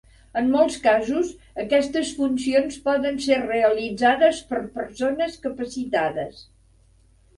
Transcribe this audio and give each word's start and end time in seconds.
En 0.39 0.47
molts 0.51 0.77
casos, 0.85 1.27
aquestes 1.63 2.13
funcions 2.21 2.79
poden 2.87 3.21
ser 3.27 3.39
realitzades 3.43 4.41
per 4.53 4.63
persones 4.79 5.37
capacitades. 5.45 6.43